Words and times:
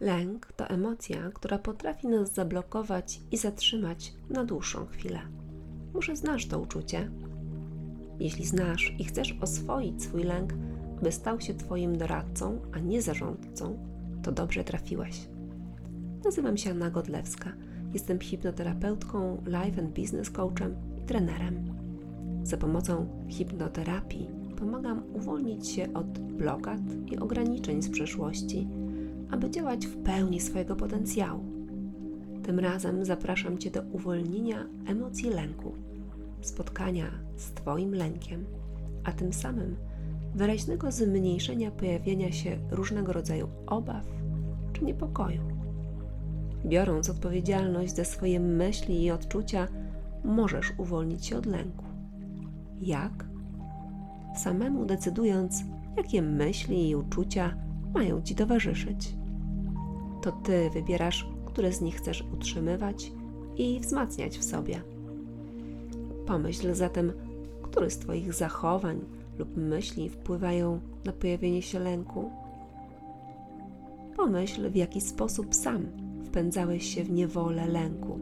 Lęk 0.00 0.52
to 0.52 0.68
emocja, 0.68 1.30
która 1.34 1.58
potrafi 1.58 2.08
nas 2.08 2.34
zablokować 2.34 3.20
i 3.32 3.36
zatrzymać 3.36 4.14
na 4.30 4.44
dłuższą 4.44 4.86
chwilę. 4.86 5.20
Może 5.94 6.16
znasz 6.16 6.46
to 6.46 6.58
uczucie? 6.58 7.10
Jeśli 8.20 8.44
znasz 8.44 8.94
i 8.98 9.04
chcesz 9.04 9.38
oswoić 9.40 10.02
swój 10.02 10.22
lęk, 10.22 10.52
by 11.02 11.12
stał 11.12 11.40
się 11.40 11.54
Twoim 11.54 11.98
doradcą, 11.98 12.60
a 12.72 12.78
nie 12.78 13.02
zarządcą, 13.02 13.78
to 14.22 14.32
dobrze 14.32 14.64
trafiłeś. 14.64 15.28
Nazywam 16.24 16.56
się 16.56 16.70
Anna 16.70 16.90
Godlewska. 16.90 17.52
Jestem 17.92 18.20
hipnoterapeutką, 18.20 19.42
life 19.46 19.82
and 19.82 20.00
business 20.00 20.30
coachem 20.30 20.74
i 20.98 21.00
trenerem. 21.00 21.74
Za 22.42 22.56
pomocą 22.56 23.06
hipnoterapii 23.28 24.30
pomagam 24.58 25.02
uwolnić 25.14 25.68
się 25.68 25.94
od 25.94 26.18
blokad 26.18 26.80
i 27.06 27.18
ograniczeń 27.18 27.82
z 27.82 27.90
przeszłości, 27.90 28.68
aby 29.34 29.50
działać 29.50 29.86
w 29.86 30.02
pełni 30.02 30.40
swojego 30.40 30.76
potencjału. 30.76 31.44
Tym 32.42 32.58
razem 32.58 33.04
zapraszam 33.04 33.58
Cię 33.58 33.70
do 33.70 33.82
uwolnienia 33.92 34.66
emocji 34.86 35.30
lęku, 35.30 35.72
spotkania 36.40 37.10
z 37.36 37.50
Twoim 37.50 37.94
lękiem, 37.94 38.44
a 39.04 39.12
tym 39.12 39.32
samym 39.32 39.76
wyraźnego 40.34 40.92
zmniejszenia 40.92 41.70
pojawienia 41.70 42.32
się 42.32 42.58
różnego 42.70 43.12
rodzaju 43.12 43.48
obaw 43.66 44.06
czy 44.72 44.84
niepokoju. 44.84 45.42
Biorąc 46.66 47.10
odpowiedzialność 47.10 47.94
za 47.94 48.04
swoje 48.04 48.40
myśli 48.40 49.04
i 49.04 49.10
odczucia, 49.10 49.68
możesz 50.24 50.72
uwolnić 50.78 51.26
się 51.26 51.36
od 51.36 51.46
lęku. 51.46 51.84
Jak? 52.80 53.24
Samemu 54.36 54.84
decydując, 54.84 55.64
jakie 55.96 56.22
myśli 56.22 56.88
i 56.88 56.96
uczucia 56.96 57.54
mają 57.94 58.22
ci 58.22 58.34
towarzyszyć. 58.34 59.23
To 60.24 60.32
ty 60.32 60.70
wybierasz, 60.70 61.28
które 61.46 61.72
z 61.72 61.80
nich 61.80 61.96
chcesz 61.96 62.24
utrzymywać 62.34 63.12
i 63.56 63.80
wzmacniać 63.80 64.38
w 64.38 64.44
sobie. 64.44 64.82
Pomyśl 66.26 66.74
zatem, 66.74 67.12
które 67.62 67.90
z 67.90 67.98
Twoich 67.98 68.34
zachowań 68.34 69.00
lub 69.38 69.56
myśli 69.56 70.08
wpływają 70.08 70.80
na 71.04 71.12
pojawienie 71.12 71.62
się 71.62 71.78
lęku. 71.78 72.30
Pomyśl, 74.16 74.70
w 74.70 74.76
jaki 74.76 75.00
sposób 75.00 75.54
sam 75.54 75.86
wpędzałeś 76.24 76.94
się 76.94 77.04
w 77.04 77.10
niewolę 77.10 77.66
lęku. 77.66 78.18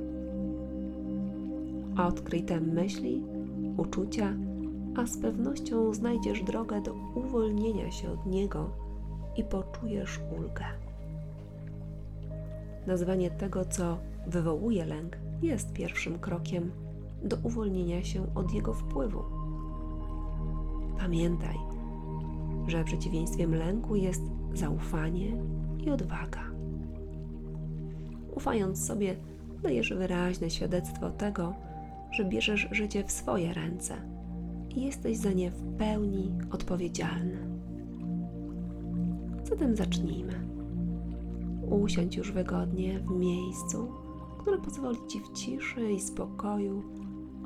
Odkryj 2.08 2.42
te 2.42 2.60
myśli, 2.60 3.22
uczucia, 3.76 4.34
a 4.96 5.06
z 5.06 5.18
pewnością 5.18 5.94
znajdziesz 5.94 6.42
drogę 6.42 6.82
do 6.82 6.94
uwolnienia 7.14 7.90
się 7.90 8.10
od 8.10 8.26
niego 8.26 8.70
i 9.36 9.44
poczujesz 9.44 10.20
ulgę. 10.38 10.91
Nazwanie 12.86 13.30
tego, 13.30 13.64
co 13.64 13.98
wywołuje 14.26 14.86
lęk, 14.86 15.16
jest 15.42 15.72
pierwszym 15.72 16.18
krokiem 16.18 16.70
do 17.24 17.36
uwolnienia 17.42 18.04
się 18.04 18.34
od 18.34 18.52
jego 18.52 18.74
wpływu. 18.74 19.22
Pamiętaj, 20.98 21.56
że 22.66 22.84
przeciwieństwem 22.84 23.54
lęku 23.54 23.96
jest 23.96 24.22
zaufanie 24.54 25.32
i 25.86 25.90
odwaga. 25.90 26.42
Ufając 28.34 28.86
sobie, 28.86 29.16
dajesz 29.62 29.94
wyraźne 29.94 30.50
świadectwo 30.50 31.10
tego, 31.10 31.54
że 32.10 32.24
bierzesz 32.24 32.68
życie 32.70 33.04
w 33.04 33.12
swoje 33.12 33.54
ręce 33.54 33.94
i 34.76 34.82
jesteś 34.82 35.16
za 35.16 35.32
nie 35.32 35.50
w 35.50 35.76
pełni 35.76 36.32
odpowiedzialny. 36.50 37.38
Zatem 39.44 39.76
zacznijmy. 39.76 40.51
Usiądź 41.72 42.16
już 42.16 42.32
wygodnie 42.32 43.00
w 43.00 43.10
miejscu, 43.10 43.92
które 44.38 44.58
pozwoli 44.58 44.98
Ci 45.08 45.20
w 45.20 45.32
ciszy 45.32 45.92
i 45.92 46.00
spokoju 46.00 46.82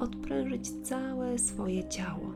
odprężyć 0.00 0.70
całe 0.70 1.38
swoje 1.38 1.88
ciało. 1.88 2.30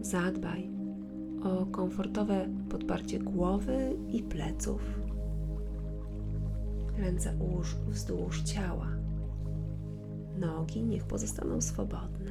Zadbaj 0.00 0.70
o 1.44 1.66
komfortowe 1.66 2.48
podparcie 2.68 3.18
głowy 3.18 3.96
i 4.08 4.22
pleców. 4.22 4.82
Ręce 6.98 7.34
ułóż 7.40 7.74
wzdłuż 7.74 8.42
ciała. 8.42 8.88
Nogi 10.38 10.82
niech 10.82 11.04
pozostaną 11.04 11.60
swobodne, 11.60 12.30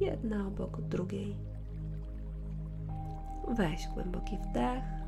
jedna 0.00 0.46
obok 0.46 0.80
drugiej. 0.80 1.36
Weź 3.56 3.88
głęboki 3.94 4.38
wdech 4.50 5.01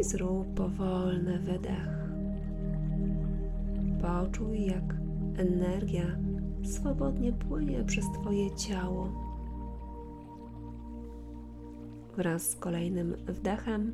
i 0.00 0.04
zrób 0.04 0.54
powolny 0.54 1.38
wydech. 1.38 2.04
Poczuj, 4.02 4.66
jak 4.66 4.94
energia 5.36 6.06
swobodnie 6.62 7.32
płynie 7.32 7.84
przez 7.84 8.04
Twoje 8.12 8.56
ciało. 8.56 9.08
Wraz 12.16 12.50
z 12.50 12.56
kolejnym 12.56 13.16
wdechem 13.26 13.92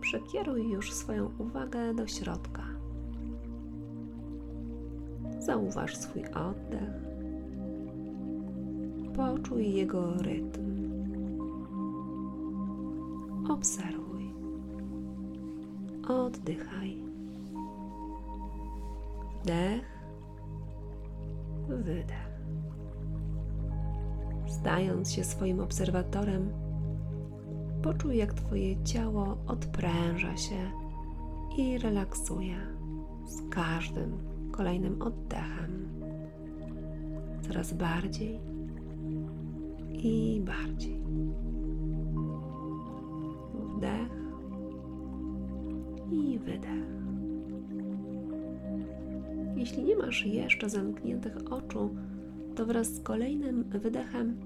przekieruj 0.00 0.70
już 0.70 0.92
swoją 0.92 1.30
uwagę 1.38 1.94
do 1.94 2.06
środka. 2.06 2.62
Zauważ 5.38 5.96
swój 5.96 6.22
oddech. 6.24 7.06
Poczuj 9.16 9.74
jego 9.74 10.14
rytm. 10.14 10.76
Obserwuj. 13.50 14.05
Oddychaj. 16.08 16.96
Wdech, 19.42 19.98
wydech. 21.68 22.26
Stając 24.46 25.12
się 25.12 25.24
swoim 25.24 25.60
obserwatorem, 25.60 26.52
poczuj, 27.82 28.16
jak 28.16 28.34
Twoje 28.34 28.84
ciało 28.84 29.36
odpręża 29.46 30.36
się 30.36 30.70
i 31.56 31.78
relaksuje 31.78 32.56
z 33.26 33.48
każdym 33.50 34.18
kolejnym 34.52 35.02
oddechem. 35.02 35.88
Coraz 37.42 37.72
bardziej 37.72 38.40
i 39.92 40.42
bardziej. 40.44 40.95
Wydech. 46.46 46.86
Jeśli 49.56 49.84
nie 49.84 49.96
masz 49.96 50.26
jeszcze 50.26 50.70
zamkniętych 50.70 51.52
oczu, 51.52 51.90
to 52.54 52.66
wraz 52.66 52.94
z 52.94 53.00
kolejnym 53.02 53.64
wydechem 53.64 54.36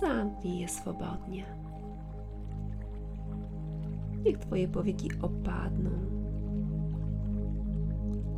zamknij 0.00 0.58
je 0.58 0.68
swobodnie. 0.68 1.44
Niech 4.24 4.38
Twoje 4.38 4.68
powieki 4.68 5.10
opadną. 5.22 5.90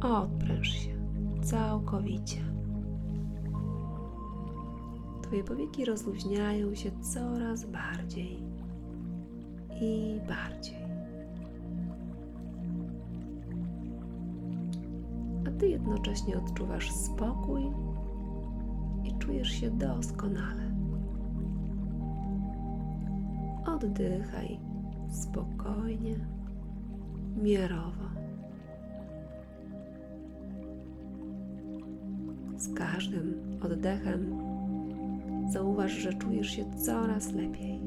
Odpręż 0.02 0.68
się 0.68 0.90
całkowicie. 1.42 2.40
Twoje 5.22 5.44
powieki 5.44 5.84
rozluźniają 5.84 6.74
się 6.74 6.90
coraz 7.00 7.64
bardziej 7.64 8.38
i 9.80 10.20
bardziej. 10.28 10.81
Ty 15.62 15.68
jednocześnie 15.68 16.38
odczuwasz 16.38 16.90
spokój 16.90 17.62
i 19.04 19.18
czujesz 19.18 19.48
się 19.48 19.70
doskonale. 19.70 20.72
Oddychaj 23.66 24.60
spokojnie, 25.10 26.14
miarowo. 27.42 28.04
Z 32.56 32.74
każdym 32.74 33.58
oddechem 33.62 34.38
zauważ, 35.52 35.92
że 35.92 36.12
czujesz 36.12 36.50
się 36.50 36.64
coraz 36.76 37.32
lepiej. 37.32 37.80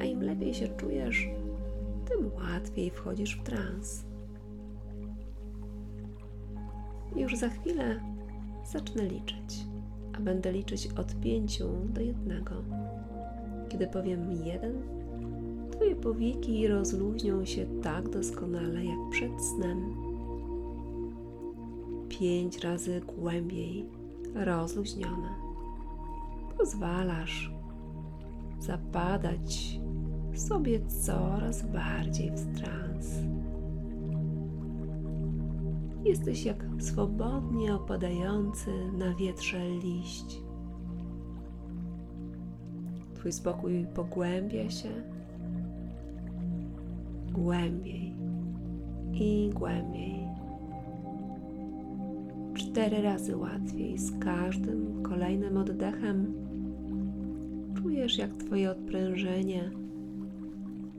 A 0.00 0.04
im 0.04 0.22
lepiej 0.22 0.54
się 0.54 0.68
czujesz, 0.68 1.28
tym 2.08 2.30
łatwiej 2.34 2.90
wchodzisz 2.90 3.36
w 3.36 3.42
trans. 3.42 4.15
Już 7.16 7.36
za 7.36 7.48
chwilę 7.48 8.00
zacznę 8.64 9.04
liczyć, 9.04 9.66
a 10.18 10.20
będę 10.20 10.52
liczyć 10.52 10.86
od 10.86 11.20
pięciu 11.20 11.68
do 11.88 12.00
jednego. 12.00 12.54
Kiedy 13.68 13.86
powiem 13.86 14.32
jeden, 14.44 14.96
Twoje 15.76 15.96
powieki 15.96 16.68
rozluźnią 16.68 17.44
się 17.44 17.66
tak 17.82 18.08
doskonale 18.08 18.84
jak 18.84 18.98
przed 19.10 19.42
snem. 19.42 19.94
Pięć 22.08 22.58
razy 22.58 23.00
głębiej 23.00 23.86
rozluźnione. 24.34 25.28
Pozwalasz 26.58 27.50
zapadać 28.60 29.80
sobie 30.34 30.80
coraz 30.86 31.62
bardziej 31.62 32.30
w 32.30 32.60
trans. 32.60 33.10
Jesteś 36.06 36.44
jak 36.44 36.64
swobodnie 36.78 37.74
opadający 37.74 38.70
na 38.98 39.14
wietrze 39.14 39.68
liść. 39.68 40.40
Twój 43.14 43.32
spokój 43.32 43.86
pogłębia 43.94 44.70
się 44.70 44.88
głębiej 47.32 48.14
i 49.12 49.50
głębiej. 49.54 50.28
Cztery 52.54 53.02
razy 53.02 53.36
łatwiej 53.36 53.98
z 53.98 54.18
każdym 54.18 55.02
kolejnym 55.02 55.56
oddechem. 55.56 56.34
Czujesz, 57.76 58.18
jak 58.18 58.34
Twoje 58.34 58.70
odprężenie 58.70 59.70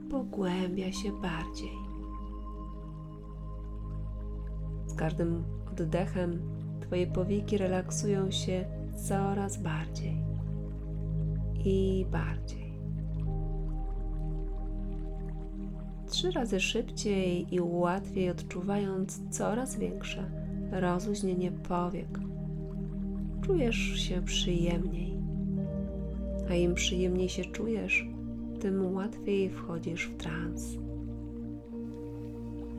pogłębia 0.09 0.91
się 0.91 1.11
bardziej. 1.21 1.86
Każdym 4.97 5.43
oddechem 5.71 6.39
Twoje 6.81 7.07
powieki 7.07 7.57
relaksują 7.57 8.31
się 8.31 8.65
coraz 9.07 9.57
bardziej 9.57 10.17
i 11.65 12.05
bardziej. 12.11 12.73
Trzy 16.09 16.31
razy 16.31 16.59
szybciej 16.59 17.55
i 17.55 17.61
łatwiej 17.61 18.29
odczuwając 18.29 19.21
coraz 19.29 19.77
większe 19.77 20.31
rozluźnienie 20.71 21.51
powiek, 21.51 22.19
czujesz 23.41 23.77
się 23.77 24.21
przyjemniej. 24.21 25.17
A 26.49 26.53
im 26.53 26.73
przyjemniej 26.73 27.29
się 27.29 27.45
czujesz, 27.45 28.07
tym 28.59 28.93
łatwiej 28.93 29.49
wchodzisz 29.49 30.07
w 30.07 30.17
trans. 30.17 30.77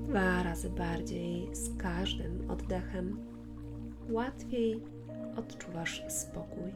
Dwa 0.08 0.42
razy 0.42 0.70
bardziej 0.70 1.56
z 1.56 1.76
każdym 1.76 2.50
oddechem 2.50 3.16
łatwiej 4.10 4.82
odczuwasz 5.36 6.04
spokój. 6.08 6.72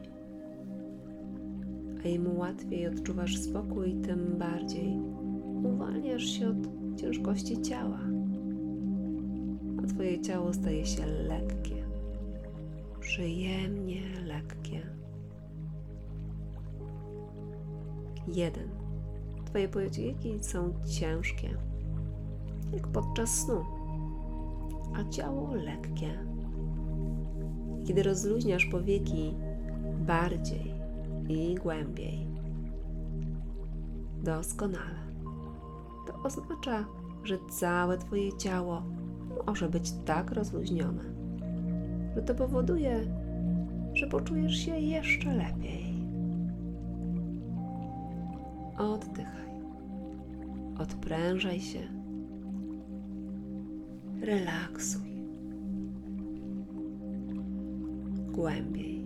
A 2.05 2.07
im 2.07 2.37
łatwiej 2.37 2.87
odczuwasz 2.87 3.37
spokój, 3.37 3.95
tym 3.95 4.37
bardziej 4.37 4.99
uwalniasz 5.63 6.23
się 6.23 6.49
od 6.49 6.99
ciężkości 7.01 7.61
ciała, 7.61 7.99
a 9.83 9.87
Twoje 9.87 10.21
ciało 10.21 10.53
staje 10.53 10.85
się 10.85 11.05
lekkie, 11.05 11.85
przyjemnie 12.99 14.01
lekkie. 14.25 14.81
Jeden. 18.27 18.69
Twoje 19.45 19.69
powieki 19.69 20.37
są 20.41 20.73
ciężkie, 20.85 21.57
jak 22.73 22.87
podczas 22.87 23.29
snu, 23.29 23.65
a 24.95 25.09
ciało 25.09 25.53
lekkie. 25.53 26.25
Kiedy 27.87 28.03
rozluźniasz 28.03 28.65
powieki 28.65 29.35
bardziej 29.99 30.73
i 31.29 31.55
głębiej, 31.55 32.27
doskonale, 34.23 35.03
to 36.07 36.13
oznacza, 36.23 36.85
że 37.23 37.37
całe 37.49 37.97
Twoje 37.97 38.37
ciało 38.37 38.83
może 39.47 39.69
być 39.69 39.91
tak 39.91 40.31
rozluźnione, 40.31 41.03
że 42.15 42.21
to 42.21 42.35
powoduje, 42.35 42.99
że 43.93 44.07
poczujesz 44.07 44.55
się 44.55 44.79
jeszcze 44.79 45.33
lepiej. 45.33 45.93
Oddychaj. 48.77 49.53
Odprężaj 50.79 51.59
się. 51.59 52.02
Relaksuj. 54.23 55.25
Głębiej 58.31 59.05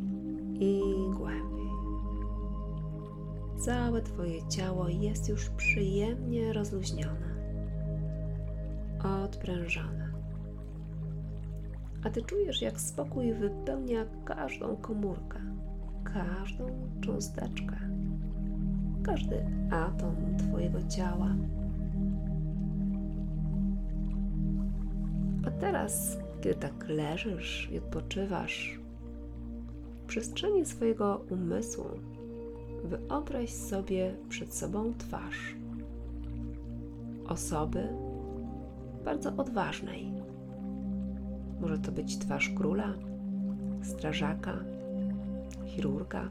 i 0.59 0.81
głębiej. 1.13 1.69
Całe 3.59 4.01
Twoje 4.01 4.47
ciało 4.47 4.87
jest 4.89 5.29
już 5.29 5.49
przyjemnie 5.49 6.53
rozluźnione, 6.53 7.35
odprężone. 9.23 10.13
A 12.03 12.09
Ty 12.09 12.21
czujesz, 12.21 12.61
jak 12.61 12.79
spokój 12.79 13.33
wypełnia 13.33 14.05
każdą 14.25 14.75
komórkę, 14.75 15.39
każdą 16.03 16.89
cząsteczkę 17.01 17.77
każdy 19.07 19.45
atom 19.71 20.15
Twojego 20.37 20.79
ciała. 20.87 21.35
A 25.47 25.51
teraz, 25.51 26.17
kiedy 26.41 26.55
tak 26.55 26.87
leżysz 26.89 27.69
i 27.71 27.77
odpoczywasz, 27.77 28.79
w 29.95 30.05
przestrzeni 30.07 30.65
swojego 30.65 31.21
umysłu 31.29 31.85
wyobraź 32.83 33.53
sobie 33.53 34.15
przed 34.29 34.53
sobą 34.53 34.93
twarz 34.97 35.55
osoby 37.27 37.87
bardzo 39.05 39.33
odważnej. 39.37 40.11
Może 41.61 41.77
to 41.77 41.91
być 41.91 42.17
twarz 42.17 42.49
króla, 42.49 42.93
strażaka, 43.83 44.59
chirurga 45.65 46.29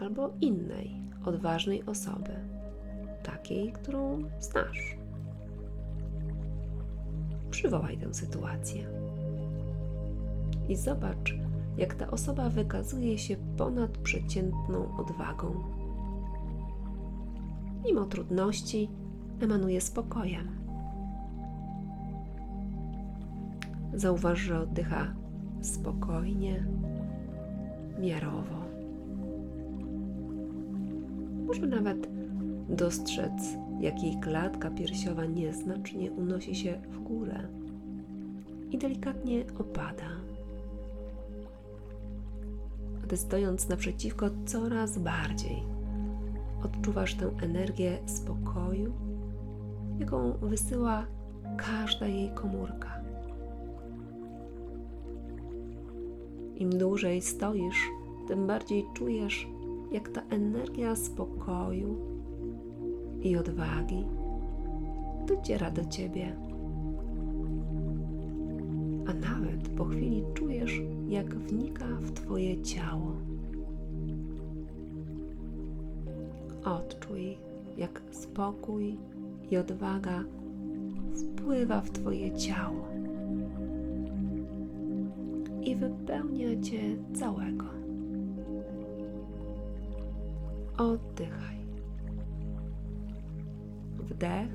albo 0.00 0.30
innej 0.40 0.90
odważnej 1.24 1.86
osoby, 1.86 2.32
takiej, 3.22 3.72
którą 3.72 4.22
znasz. 4.40 5.03
Przywołaj 7.64 7.98
tę 7.98 8.14
sytuację 8.14 8.86
i 10.68 10.76
zobacz, 10.76 11.34
jak 11.76 11.94
ta 11.94 12.10
osoba 12.10 12.48
wykazuje 12.48 13.18
się 13.18 13.36
ponadprzeciętną 13.56 14.96
odwagą. 14.96 15.54
Mimo 17.84 18.04
trudności, 18.04 18.90
emanuje 19.40 19.80
spokojem. 19.80 20.48
Zauważ, 23.94 24.38
że 24.38 24.60
oddycha 24.60 25.14
spokojnie, 25.62 26.66
miarowo 28.00 28.64
może 31.46 31.66
nawet 31.66 32.08
dostrzec, 32.68 33.56
jak 33.84 34.02
jej 34.02 34.16
klatka 34.20 34.70
piersiowa 34.70 35.24
nieznacznie 35.24 36.12
unosi 36.12 36.54
się 36.54 36.80
w 36.90 36.98
górę 37.00 37.48
i 38.70 38.78
delikatnie 38.78 39.44
opada. 39.58 40.10
A 43.04 43.06
ty 43.06 43.16
stojąc 43.16 43.68
naprzeciwko 43.68 44.26
coraz 44.46 44.98
bardziej 44.98 45.62
odczuwasz 46.64 47.14
tę 47.14 47.30
energię 47.42 47.98
spokoju, 48.06 48.92
jaką 49.98 50.32
wysyła 50.32 51.06
każda 51.56 52.06
jej 52.06 52.30
komórka. 52.30 53.00
Im 56.56 56.70
dłużej 56.70 57.22
stoisz, 57.22 57.88
tym 58.28 58.46
bardziej 58.46 58.84
czujesz, 58.94 59.46
jak 59.92 60.08
ta 60.08 60.22
energia 60.30 60.96
spokoju 60.96 62.13
i 63.24 63.36
odwagi 63.36 64.04
dociera 65.26 65.70
do 65.70 65.84
ciebie. 65.84 66.36
A 69.06 69.14
nawet 69.14 69.68
po 69.68 69.84
chwili 69.84 70.24
czujesz, 70.34 70.80
jak 71.08 71.34
wnika 71.34 71.86
w 71.86 72.12
Twoje 72.12 72.62
ciało. 72.62 73.12
Odczuj, 76.64 77.36
jak 77.76 78.02
spokój 78.10 78.96
i 79.50 79.56
odwaga 79.56 80.24
wpływa 81.14 81.80
w 81.80 81.90
Twoje 81.90 82.36
ciało 82.36 82.88
i 85.62 85.76
wypełnia 85.76 86.60
Cię 86.60 86.96
całego. 87.14 87.64
Oddychaj. 90.78 91.63
Wdech 94.14 94.50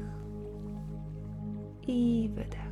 i 1.87 2.29
wydech. 2.33 2.69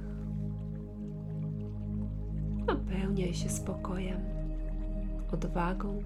Napełniaj 2.68 3.34
się 3.34 3.50
spokojem, 3.50 4.22
odwagą 5.34 6.04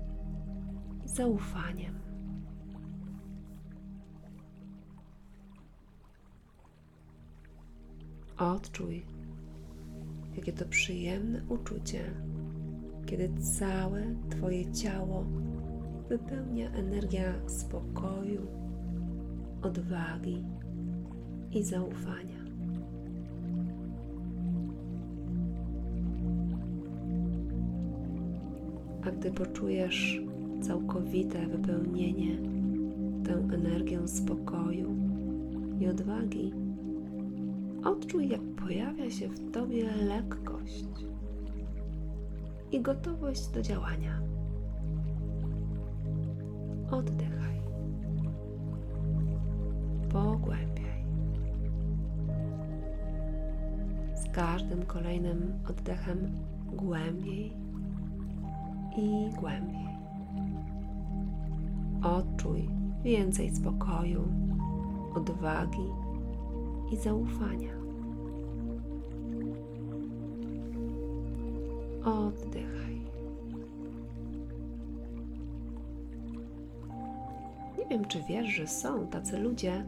i 1.05 1.09
zaufaniem. 1.09 2.00
Odczuj, 8.38 9.05
jakie 10.35 10.53
to 10.53 10.65
przyjemne 10.65 11.41
uczucie, 11.50 12.03
kiedy 13.05 13.41
całe 13.41 14.01
Twoje 14.29 14.71
ciało 14.71 15.25
wypełnia 16.09 16.71
energia 16.71 17.50
spokoju 17.50 18.47
odwagi 19.61 20.43
i 21.53 21.63
zaufania. 21.63 22.41
A 29.05 29.12
gdy 29.12 29.31
poczujesz 29.31 30.22
całkowite 30.62 31.48
wypełnienie 31.48 32.38
tę 33.25 33.55
energią 33.55 34.08
spokoju 34.08 34.96
i 35.79 35.88
odwagi, 35.88 36.53
odczuj, 37.84 38.29
jak 38.29 38.41
pojawia 38.41 39.10
się 39.10 39.27
w 39.27 39.51
tobie 39.51 39.89
lekkość 40.08 40.86
i 42.72 42.81
gotowość 42.81 43.48
do 43.48 43.62
działania. 43.62 44.22
Oddychaj. 46.91 47.61
Z 54.31 54.33
każdym 54.33 54.85
kolejnym 54.85 55.53
oddechem 55.69 56.31
głębiej 56.73 57.53
i 58.97 59.29
głębiej. 59.39 59.88
Odczuj 62.03 62.69
więcej 63.03 63.55
spokoju, 63.55 64.23
odwagi 65.15 65.88
i 66.91 66.97
zaufania. 66.97 67.73
Oddychaj. 72.05 73.01
Nie 77.77 77.85
wiem, 77.89 78.05
czy 78.05 78.23
wiesz, 78.29 78.47
że 78.47 78.67
są 78.67 79.07
tacy 79.07 79.38
ludzie, 79.38 79.85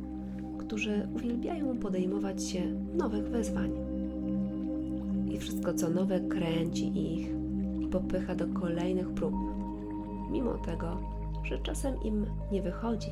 którzy 0.58 1.08
uwielbiają 1.16 1.78
podejmować 1.78 2.44
się 2.44 2.62
nowych 2.94 3.30
wyzwań. 3.30 3.93
Wszystko, 5.44 5.74
co 5.74 5.90
nowe, 5.90 6.20
kręci 6.20 7.14
ich 7.14 7.30
i 7.82 7.88
popycha 7.88 8.36
do 8.36 8.48
kolejnych 8.48 9.10
prób, 9.10 9.34
mimo 10.32 10.58
tego, 10.58 10.98
że 11.44 11.60
czasem 11.60 12.04
im 12.04 12.26
nie 12.52 12.62
wychodzi 12.62 13.12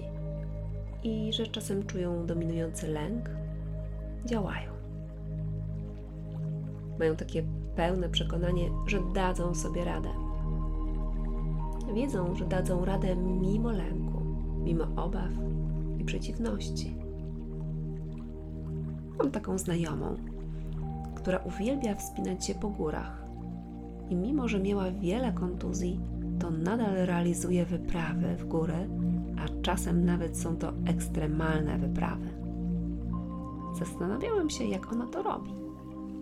i 1.04 1.34
że 1.34 1.48
czasem 1.48 1.86
czują 1.86 2.26
dominujący 2.26 2.88
lęk, 2.88 3.30
działają. 4.26 4.72
Mają 7.00 7.16
takie 7.16 7.44
pełne 7.76 8.10
przekonanie, 8.10 8.70
że 8.88 9.00
dadzą 9.14 9.56
sobie 9.56 9.86
radę. 9.86 10.10
Wiedzą, 11.94 12.36
że 12.36 12.46
dadzą 12.46 12.86
radę 12.86 13.16
mimo 13.16 13.72
lęku, 13.72 14.22
mimo 14.64 15.04
obaw 15.04 15.32
i 16.00 16.06
przeciwności. 16.06 16.96
Mam 19.20 19.32
taką 19.32 19.58
znajomą, 19.58 20.18
która 21.22 21.38
uwielbia 21.38 21.96
wspinać 21.96 22.46
się 22.46 22.56
po 22.56 22.70
górach 22.70 23.26
i 24.10 24.16
mimo, 24.16 24.48
że 24.48 24.60
miała 24.60 24.92
wiele 24.92 25.34
kontuzji, 25.34 26.00
to 26.40 26.52
nadal 26.52 26.96
realizuje 26.96 27.66
wyprawy 27.66 28.36
w 28.36 28.46
góry, 28.46 28.90
a 29.38 29.62
czasem 29.62 30.06
nawet 30.06 30.38
są 30.38 30.58
to 30.58 30.74
ekstremalne 30.86 31.78
wyprawy. 31.78 32.28
Zastanawiałem 33.80 34.50
się, 34.50 34.64
jak 34.66 34.94
ona 34.94 35.08
to 35.08 35.24
robi, 35.24 35.52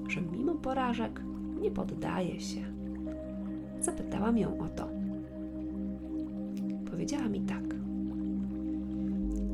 że 0.08 0.22
mimo 0.22 0.56
porażek 0.56 1.22
nie 1.62 1.72
poddaje 1.72 2.40
się. 2.40 2.62
Zapytałam 3.82 4.38
ją 4.38 4.60
o 4.60 4.68
to. 4.68 4.88
Powiedziała 6.92 7.30
mi 7.30 7.42
tak. 7.42 7.64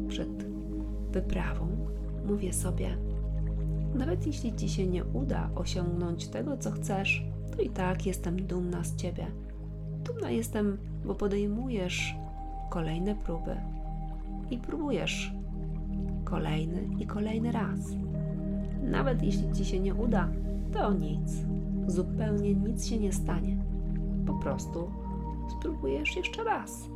Przed 0.07 0.45
wyprawą 1.11 1.67
mówię 2.27 2.53
sobie, 2.53 2.97
nawet 3.95 4.27
jeśli 4.27 4.55
ci 4.55 4.69
się 4.69 4.87
nie 4.87 5.05
uda 5.05 5.49
osiągnąć 5.55 6.27
tego, 6.27 6.57
co 6.57 6.71
chcesz, 6.71 7.25
to 7.55 7.61
i 7.61 7.69
tak 7.69 8.05
jestem 8.05 8.47
dumna 8.47 8.83
z 8.83 8.95
ciebie. 8.95 9.27
Dumna 10.03 10.29
jestem, 10.29 10.77
bo 11.05 11.15
podejmujesz 11.15 12.15
kolejne 12.69 13.15
próby 13.15 13.55
i 14.49 14.57
próbujesz 14.57 15.33
kolejny 16.23 16.87
i 16.99 17.07
kolejny 17.07 17.51
raz. 17.51 17.79
Nawet 18.83 19.23
jeśli 19.23 19.51
ci 19.51 19.65
się 19.65 19.79
nie 19.79 19.95
uda, 19.95 20.29
to 20.73 20.93
nic. 20.93 21.31
Zupełnie 21.87 22.55
nic 22.55 22.85
się 22.85 22.99
nie 22.99 23.13
stanie. 23.13 23.57
Po 24.25 24.33
prostu 24.33 24.91
spróbujesz 25.59 26.15
jeszcze 26.15 26.43
raz. 26.43 26.89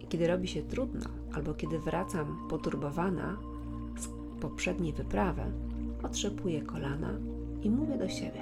I 0.00 0.06
kiedy 0.06 0.26
robi 0.26 0.48
się 0.48 0.62
trudno, 0.62 1.04
albo 1.34 1.54
kiedy 1.54 1.78
wracam 1.78 2.48
poturbowana 2.50 3.36
poprzedniej 4.40 4.92
wyprawy, 4.92 5.42
otrzepuję 6.02 6.62
kolana 6.62 7.10
i 7.62 7.70
mówię 7.70 7.98
do 7.98 8.08
siebie: 8.08 8.40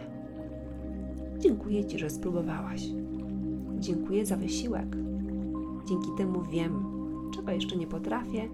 Dziękuję 1.38 1.84
Ci, 1.84 1.98
że 1.98 2.10
spróbowałaś. 2.10 2.82
Dziękuję 3.78 4.26
za 4.26 4.36
wysiłek. 4.36 4.96
Dzięki 5.88 6.08
temu 6.18 6.42
wiem, 6.42 6.84
czego 7.34 7.52
jeszcze 7.52 7.76
nie 7.76 7.86
potrafię, 7.86 8.48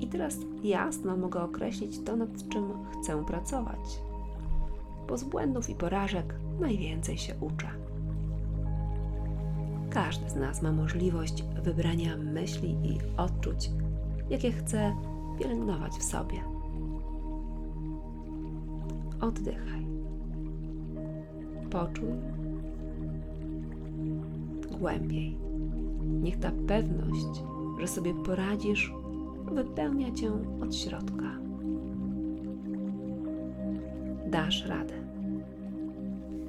i 0.00 0.06
teraz 0.06 0.38
jasno 0.62 1.16
mogę 1.16 1.42
określić 1.42 1.98
to, 2.04 2.16
nad 2.16 2.48
czym 2.48 2.64
chcę 2.92 3.24
pracować. 3.24 4.00
Bo 5.08 5.18
z 5.18 5.24
błędów 5.24 5.70
i 5.70 5.74
porażek 5.74 6.34
najwięcej 6.60 7.18
się 7.18 7.34
uczę. 7.40 7.68
Każdy 9.90 10.30
z 10.30 10.36
nas 10.36 10.62
ma 10.62 10.72
możliwość 10.72 11.44
wybrania 11.62 12.16
myśli 12.16 12.70
i 12.70 12.98
odczuć, 13.16 13.70
jakie 14.30 14.52
chce 14.52 14.96
pielęgnować 15.38 15.92
w 15.92 16.02
sobie. 16.02 16.53
Oddychaj. 19.24 19.86
Poczuj 21.70 22.12
głębiej. 24.78 25.38
Niech 26.22 26.38
ta 26.38 26.50
pewność, 26.68 27.42
że 27.80 27.86
sobie 27.86 28.14
poradzisz, 28.14 28.92
wypełnia 29.52 30.12
cię 30.12 30.32
od 30.62 30.76
środka. 30.76 31.24
Dasz 34.30 34.66
radę. 34.66 34.94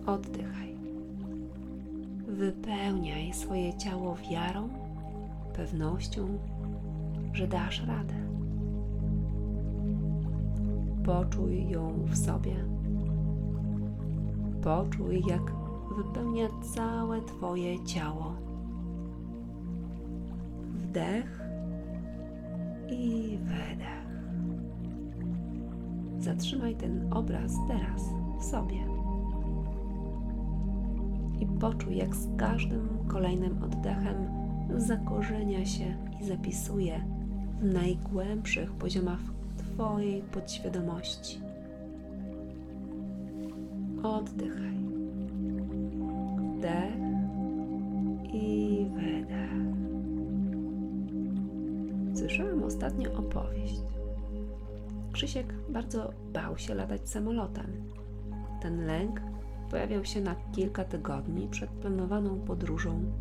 Oddychaj. 0.05 0.75
Wypełniaj 2.27 3.33
swoje 3.33 3.77
ciało 3.77 4.17
wiarą, 4.31 4.69
pewnością, 5.53 6.37
że 7.33 7.47
dasz 7.47 7.87
radę. 7.87 8.34
Poczuj 11.05 11.69
ją 11.69 11.93
w 12.07 12.17
sobie. 12.17 12.55
Poczuj, 14.63 15.23
jak 15.27 15.41
wypełnia 15.97 16.47
całe 16.75 17.21
Twoje 17.21 17.83
ciało. 17.83 18.33
Wdech 20.73 21.41
i 22.89 23.37
wydech. 23.37 24.05
Zatrzymaj 26.19 26.75
ten 26.75 27.13
obraz 27.13 27.51
teraz 27.67 28.01
w 28.39 28.43
sobie. 28.43 28.77
I 31.39 31.45
poczuj, 31.59 31.97
jak 31.97 32.15
z 32.15 32.27
każdym 32.37 32.89
kolejnym 33.07 33.63
oddechem 33.63 34.15
zakorzenia 34.77 35.65
się 35.65 35.97
i 36.21 36.25
zapisuje 36.25 37.05
w 37.59 37.73
najgłębszych 37.73 38.71
poziomach 38.71 39.34
Twojej 39.75 40.21
podświadomości. 40.21 41.41
Oddychaj. 44.03 44.77
Wdech 46.57 46.95
i 48.33 48.85
wydech. 48.93 49.51
Słyszałam 52.13 52.63
ostatnio 52.63 53.13
opowieść. 53.13 53.81
Krzysiek 55.11 55.53
bardzo 55.69 56.13
bał 56.33 56.57
się 56.57 56.75
latać 56.75 57.09
samolotem. 57.09 57.67
Ten 58.61 58.85
lęk 58.85 59.21
pojawiał 59.71 60.05
się 60.05 60.21
na 60.21 60.35
kilka 60.51 60.83
tygodni 60.83 61.47
przed 61.47 61.69
planowaną 61.69 62.39
podróżą. 62.39 63.11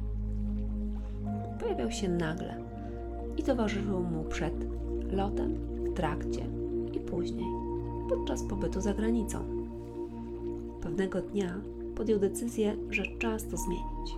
Pojawiał 1.60 1.90
się 1.90 2.08
nagle 2.08 2.56
i 3.36 3.42
towarzyszył 3.42 4.02
mu 4.02 4.24
przed 4.24 4.54
lotem, 5.12 5.73
trakcie 5.94 6.46
i 6.92 7.00
później, 7.00 7.46
podczas 8.08 8.42
pobytu 8.42 8.80
za 8.80 8.94
granicą. 8.94 9.38
Pewnego 10.80 11.20
dnia 11.20 11.60
podjął 11.94 12.18
decyzję, 12.18 12.76
że 12.90 13.02
czas 13.18 13.48
to 13.48 13.56
zmienić. 13.56 14.16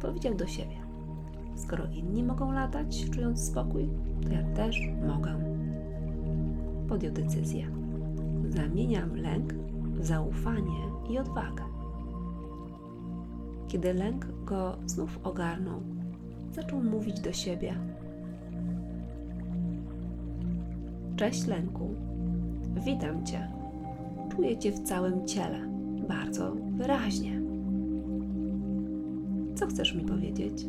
Powiedział 0.00 0.34
do 0.34 0.46
siebie: 0.46 0.76
Skoro 1.56 1.84
inni 1.94 2.22
mogą 2.22 2.52
latać, 2.52 3.10
czując 3.10 3.44
spokój, 3.44 3.88
to 4.22 4.28
ja 4.28 4.42
też 4.42 4.80
mogę. 5.06 5.34
Podjął 6.88 7.12
decyzję. 7.12 7.66
Zamieniam 8.48 9.16
lęk 9.16 9.54
w 9.94 10.06
zaufanie 10.06 10.80
i 11.10 11.18
odwagę. 11.18 11.62
Kiedy 13.68 13.94
lęk 13.94 14.26
go 14.44 14.76
znów 14.86 15.18
ogarnął, 15.24 15.80
zaczął 16.54 16.82
mówić 16.82 17.20
do 17.20 17.32
siebie: 17.32 17.74
Cześć 21.16 21.46
lęku. 21.46 21.94
Witam 22.84 23.26
cię. 23.26 23.48
Czuję 24.36 24.58
cię 24.58 24.72
w 24.72 24.82
całym 24.82 25.26
ciele, 25.26 25.68
bardzo 26.08 26.56
wyraźnie. 26.76 27.42
Co 29.54 29.66
chcesz 29.66 29.94
mi 29.94 30.04
powiedzieć? 30.04 30.66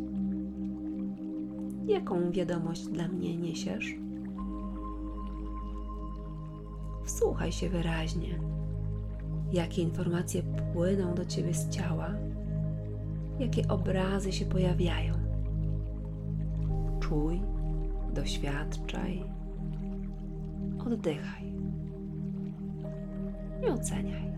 Jaką 1.87 2.31
wiadomość 2.31 2.87
dla 2.87 3.07
mnie 3.07 3.37
niesiesz? 3.37 3.95
Wsłuchaj 7.03 7.51
się 7.51 7.69
wyraźnie. 7.69 8.39
Jakie 9.53 9.81
informacje 9.81 10.43
płyną 10.73 11.13
do 11.13 11.25
ciebie 11.25 11.53
z 11.53 11.69
ciała? 11.69 12.09
Jakie 13.39 13.67
obrazy 13.67 14.31
się 14.31 14.45
pojawiają? 14.45 15.13
Czuj, 16.99 17.41
doświadczaj, 18.13 19.23
oddychaj. 20.85 21.53
Nie 23.61 23.73
oceniaj. 23.73 24.33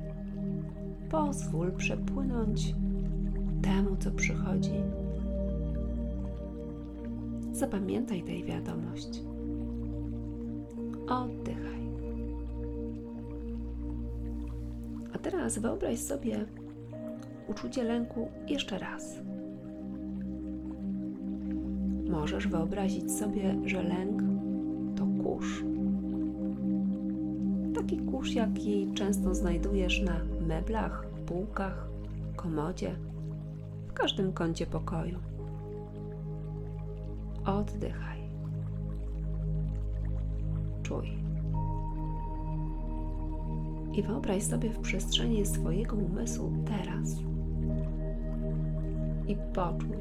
Pozwól 1.10 1.72
przepłynąć 1.72 2.76
temu, 3.62 3.96
co 4.00 4.12
przychodzi. 4.12 4.84
Zapamiętaj 7.52 8.24
tę 8.24 8.44
wiadomość. 8.44 9.22
Oddychaj. 11.08 11.90
A 15.14 15.18
teraz 15.18 15.60
wyobraź 15.60 16.00
sobie 16.00 16.46
uczucie 17.48 17.84
lęku 17.84 18.28
jeszcze 18.48 18.80
raz. 18.80 19.20
Możesz 22.10 22.48
wyobrazić 22.48 23.12
sobie, 23.12 23.56
że 23.66 23.84
lęk 23.84 24.25
Jaki 28.36 28.94
często 28.94 29.36
znajdujesz 29.36 30.02
na 30.02 30.20
meblach, 30.48 31.06
półkach, 31.26 31.88
komodzie, 32.36 32.96
w 33.88 33.94
każdym 33.94 34.34
kącie 34.34 34.66
pokoju. 34.66 35.20
Oddychaj. 37.46 38.20
Czuj. 40.84 41.18
I 43.94 44.04
wyobraź 44.04 44.44
sobie 44.44 44.70
w 44.70 44.80
przestrzeni 44.80 45.46
swojego 45.46 45.96
umysłu 45.96 46.52
teraz. 46.66 47.16
I 49.28 49.36
poczuj, 49.54 49.98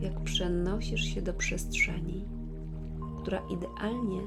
jak 0.00 0.20
przenosisz 0.20 1.02
się 1.02 1.22
do 1.22 1.34
przestrzeni, 1.34 2.24
która 3.22 3.42
idealnie 3.50 4.20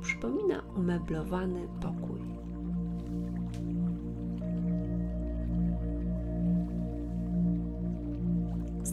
przypomina 0.00 0.62
umeblowany 0.76 1.68
pokój. 1.80 2.35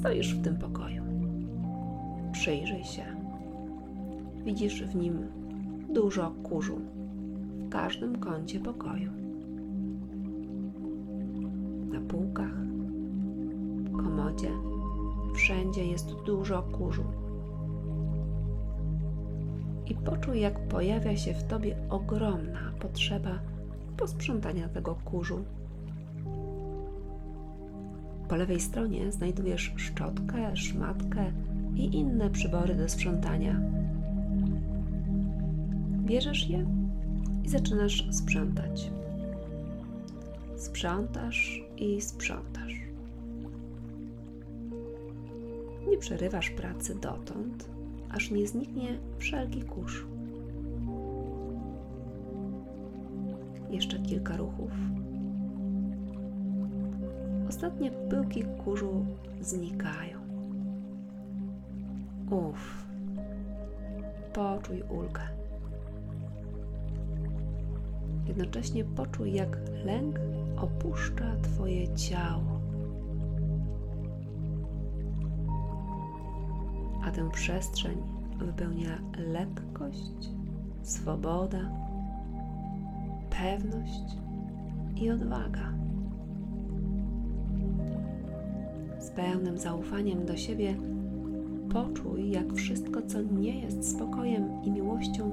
Stoisz 0.04 0.36
w 0.36 0.44
tym 0.44 0.58
pokoju. 0.58 1.04
Przyjrzyj 2.32 2.84
się. 2.84 3.04
Widzisz 4.46 4.84
w 4.84 4.96
nim 4.96 5.28
dużo 5.94 6.32
kurzu 6.32 6.80
w 7.58 7.70
każdym 7.70 8.20
kącie 8.20 8.60
pokoju. 8.60 9.12
Na 11.92 12.02
półkach, 12.02 12.54
komodzie, 13.92 14.50
wszędzie 15.36 15.86
jest 15.86 16.14
dużo 16.26 16.62
kurzu. 16.62 17.04
I 19.88 19.96
poczuj, 19.96 20.40
jak 20.40 20.68
pojawia 20.68 21.18
się 21.18 21.34
w 21.34 21.44
tobie 21.44 21.78
ogromna 21.90 22.72
potrzeba 22.80 23.40
posprzątania 23.98 24.70
tego 24.70 24.96
kurzu. 24.96 25.46
Po 28.34 28.38
lewej 28.38 28.62
stronie 28.62 29.12
znajdujesz 29.12 29.74
szczotkę, 29.76 30.58
szmatkę 30.58 31.32
i 31.76 31.96
inne 31.96 32.30
przybory 32.30 32.76
do 32.76 32.90
sprzątania. 32.90 33.62
Bierzesz 36.06 36.50
je 36.50 36.66
i 37.44 37.50
zaczynasz 37.50 38.08
sprzątać. 38.12 38.92
Sprzątasz 40.58 41.64
i 41.78 42.02
sprzątasz. 42.02 42.74
Nie 45.90 45.98
przerywasz 45.98 46.50
pracy 46.50 46.96
dotąd, 46.96 47.70
aż 48.10 48.32
nie 48.32 48.48
zniknie 48.48 49.00
wszelki 49.18 49.62
kurz. 49.62 50.06
Jeszcze 53.70 54.00
kilka 54.00 54.38
ruchów. 54.38 54.72
Ostatnie 57.64 57.92
pyłki 57.92 58.44
kurzu 58.44 59.06
znikają. 59.42 60.20
Uff, 62.30 62.86
poczuj 64.34 64.82
ulgę. 64.82 65.22
Jednocześnie 68.28 68.84
poczuj, 68.84 69.34
jak 69.34 69.58
lęk 69.86 70.20
opuszcza 70.58 71.36
Twoje 71.42 71.96
ciało. 71.96 72.60
A 77.06 77.12
tę 77.12 77.30
przestrzeń 77.32 77.98
wypełnia 78.38 79.00
lekkość, 79.18 80.30
swoboda, 80.82 81.72
pewność 83.30 84.18
i 84.96 85.10
odwaga. 85.10 85.83
Pełnym 89.16 89.58
zaufaniem 89.58 90.26
do 90.26 90.38
siebie 90.38 90.76
poczuj, 91.74 92.32
jak 92.32 92.54
wszystko, 92.54 93.02
co 93.02 93.22
nie 93.22 93.60
jest 93.60 93.92
spokojem 93.92 94.64
i 94.64 94.72
miłością, 94.72 95.32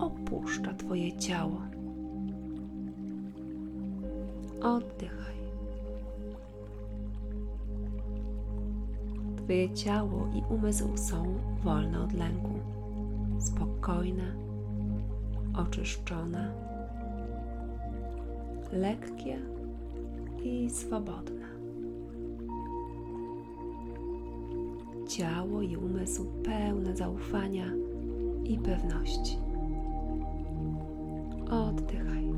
opuszcza 0.00 0.74
Twoje 0.74 1.16
ciało. 1.16 1.60
Oddychaj. 4.62 5.36
Twoje 9.36 9.74
ciało 9.74 10.28
i 10.34 10.54
umysł 10.54 10.96
są 10.96 11.34
wolne 11.64 12.00
od 12.00 12.12
lęku, 12.12 12.52
spokojne, 13.38 14.34
oczyszczone, 15.56 16.52
lekkie 18.72 19.38
i 20.44 20.70
swobodne. 20.70 21.55
Ciało 25.16 25.62
i 25.62 25.76
umysł 25.76 26.24
pełne 26.44 26.96
zaufania 26.96 27.66
i 28.44 28.58
pewności. 28.58 29.38
Oddychaj. 31.50 32.32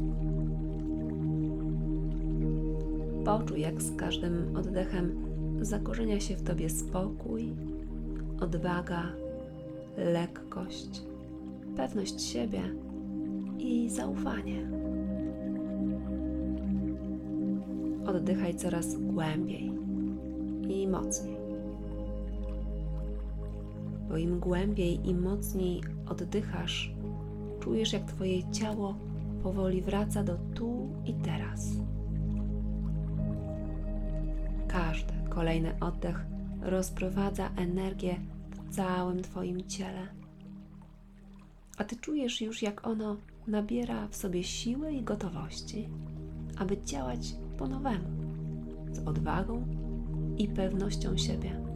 Poczuj, 3.25 3.61
jak 3.61 3.83
z 3.83 3.97
każdym 3.97 4.57
oddechem 4.57 5.25
zakorzenia 5.61 6.21
się 6.21 6.37
w 6.37 6.43
Tobie 6.43 6.71
spokój, 6.71 7.53
odwaga, 8.41 9.03
lekkość, 9.97 11.03
pewność 11.77 12.23
siebie 12.23 12.63
i 13.59 13.91
zaufanie. 13.91 14.71
Oddychaj 18.07 18.55
coraz 18.55 18.97
głębiej 18.97 19.73
i 20.69 20.89
mocniej. 20.89 21.38
Bo 24.09 24.17
im 24.17 24.41
głębiej 24.41 25.09
i 25.09 25.15
mocniej 25.15 25.81
oddychasz, 26.09 26.93
czujesz, 27.61 27.93
jak 27.93 28.05
Twoje 28.05 28.51
ciało 28.51 28.95
powoli 29.43 29.83
wraca 29.83 30.25
do 30.25 30.39
tu 30.55 30.89
i 31.07 31.15
teraz. 31.15 31.71
Każdy 34.69 35.13
kolejny 35.29 35.81
oddech 35.81 36.27
rozprowadza 36.63 37.51
energię 37.57 38.17
w 38.51 38.75
całym 38.75 39.23
Twoim 39.23 39.69
ciele. 39.69 40.09
A 41.79 41.85
Ty 41.85 41.97
czujesz 41.97 42.41
już, 42.41 42.63
jak 42.63 42.87
ono 42.87 43.17
nabiera 43.47 44.09
w 44.09 44.17
sobie 44.17 44.45
siły 44.45 44.93
i 44.93 45.03
gotowości, 45.03 45.89
aby 46.59 46.83
działać 46.85 47.35
po 47.59 47.69
nowemu, 47.69 48.09
z 48.93 48.99
odwagą 48.99 49.67
i 50.39 50.49
pewnością 50.49 51.17
siebie. 51.17 51.68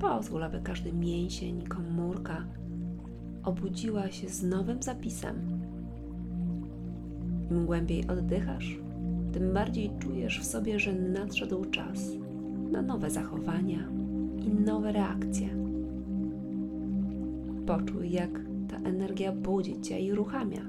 Pozwól, 0.00 0.42
aby 0.42 0.60
każdy 0.60 0.92
mięsień, 0.92 1.62
komórka 1.62 2.44
obudziła 3.44 4.10
się 4.10 4.28
z 4.28 4.42
nowym 4.42 4.82
zapisem. 4.82 5.36
Im 7.50 7.66
głębiej 7.66 8.06
oddychasz, 8.08 8.78
tym 9.32 9.54
bardziej 9.54 9.90
czujesz 9.98 10.40
w 10.40 10.44
sobie, 10.44 10.78
że 10.78 10.92
nadszedł 10.92 11.64
czas 11.64 11.98
na 12.70 12.82
nowe 12.82 13.10
zachowania 13.10 13.88
i 14.46 14.50
nowe 14.50 14.92
reakcje. 14.92 15.48
Poczuj, 17.66 18.10
jak 18.10 18.30
ta 18.68 18.76
energia 18.76 19.32
budzi 19.32 19.80
cię 19.80 20.00
i 20.00 20.12
uruchamia. 20.12 20.62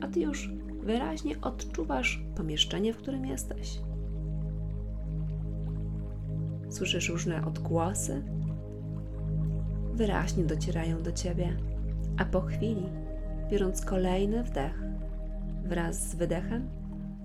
A 0.00 0.06
ty 0.06 0.20
już 0.20 0.50
wyraźnie 0.82 1.40
odczuwasz 1.40 2.22
pomieszczenie, 2.36 2.92
w 2.92 2.96
którym 2.96 3.26
jesteś. 3.26 3.78
Słyszysz 6.78 7.08
różne 7.08 7.46
odgłosy, 7.46 8.22
wyraźnie 9.94 10.44
docierają 10.44 11.02
do 11.02 11.12
ciebie, 11.12 11.56
a 12.18 12.24
po 12.24 12.40
chwili, 12.40 12.86
biorąc 13.50 13.84
kolejny 13.84 14.44
wdech, 14.44 14.82
wraz 15.64 16.10
z 16.10 16.14
wydechem, 16.14 16.68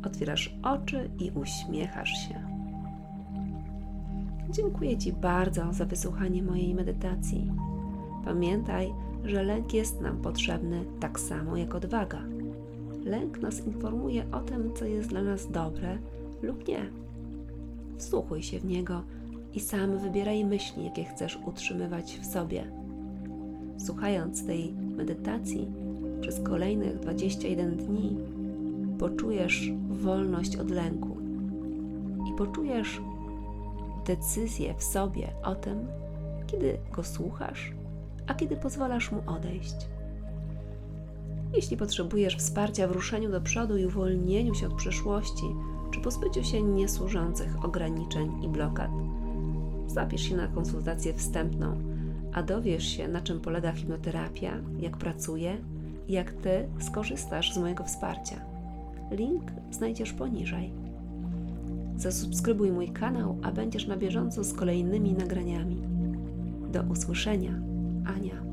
otwierasz 0.05 0.55
oczy 0.63 1.09
i 1.19 1.31
uśmiechasz 1.31 2.09
się. 2.09 2.47
Dziękuję 4.49 4.97
Ci 4.97 5.13
bardzo 5.13 5.73
za 5.73 5.85
wysłuchanie 5.85 6.43
mojej 6.43 6.75
medytacji. 6.75 7.51
Pamiętaj, 8.25 8.93
że 9.23 9.43
lęk 9.43 9.73
jest 9.73 10.01
nam 10.01 10.21
potrzebny 10.21 10.85
tak 10.99 11.19
samo 11.19 11.57
jak 11.57 11.75
odwaga. 11.75 12.21
Lęk 13.05 13.41
nas 13.41 13.67
informuje 13.67 14.31
o 14.31 14.39
tym, 14.39 14.73
co 14.75 14.85
jest 14.85 15.09
dla 15.09 15.21
nas 15.21 15.51
dobre 15.51 15.97
lub 16.41 16.67
nie. 16.67 16.89
Wsłuchuj 17.97 18.43
się 18.43 18.59
w 18.59 18.65
niego 18.65 19.03
i 19.53 19.59
sam 19.59 19.97
wybieraj 19.97 20.45
myśli, 20.45 20.85
jakie 20.85 21.03
chcesz 21.03 21.39
utrzymywać 21.45 22.19
w 22.21 22.25
sobie. 22.25 22.63
Słuchając 23.77 24.45
tej 24.45 24.73
medytacji 24.73 25.71
przez 26.21 26.39
kolejnych 26.39 26.99
21 26.99 27.77
dni, 27.77 28.17
poczujesz 28.99 29.71
wolność 29.89 30.55
od 30.55 30.71
lęku 30.71 31.17
i 32.29 32.37
poczujesz 32.37 33.01
decyzję 34.05 34.73
w 34.77 34.83
sobie 34.83 35.29
o 35.43 35.55
tym, 35.55 35.87
kiedy 36.47 36.77
go 36.91 37.03
słuchasz, 37.03 37.71
a 38.27 38.33
kiedy 38.33 38.55
pozwalasz 38.55 39.11
mu 39.11 39.21
odejść. 39.27 39.75
Jeśli 41.53 41.77
potrzebujesz 41.77 42.37
wsparcia 42.37 42.87
w 42.87 42.91
ruszeniu 42.91 43.31
do 43.31 43.41
przodu 43.41 43.77
i 43.77 43.85
uwolnieniu 43.85 44.55
się 44.55 44.67
od 44.67 44.73
przeszłości, 44.73 45.45
czy 45.91 46.01
pozbyciu 46.01 46.43
się 46.43 46.61
niesłużących 46.61 47.65
ograniczeń 47.65 48.43
i 48.43 48.49
blokad, 48.49 48.91
zapisz 49.93 50.21
się 50.21 50.35
na 50.35 50.47
konsultację 50.47 51.13
wstępną, 51.13 51.77
a 52.33 52.43
dowiesz 52.43 52.83
się, 52.83 53.07
na 53.07 53.21
czym 53.21 53.41
polega 53.41 53.71
hipnoterapia, 53.71 54.57
jak 54.79 54.97
pracuje 54.97 55.57
i 56.07 56.13
jak 56.13 56.31
ty 56.31 56.67
skorzystasz 56.79 57.53
z 57.53 57.57
mojego 57.57 57.83
wsparcia. 57.83 58.45
Link 59.11 59.43
znajdziesz 59.71 60.13
poniżej. 60.13 60.73
Zasubskrybuj 61.97 62.71
mój 62.71 62.89
kanał, 62.89 63.37
a 63.41 63.51
będziesz 63.51 63.87
na 63.87 63.97
bieżąco 63.97 64.43
z 64.43 64.53
kolejnymi 64.53 65.13
nagraniami. 65.13 65.81
Do 66.71 66.83
usłyszenia, 66.83 67.59
Ania. 68.05 68.52